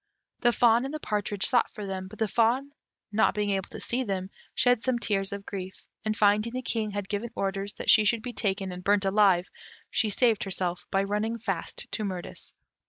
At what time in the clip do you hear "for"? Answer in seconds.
1.69-1.85